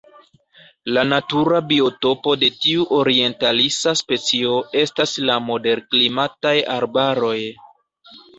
[0.95, 7.37] La natura biotopo de tiu orientalisa specio estas la moderklimataj arbaroj.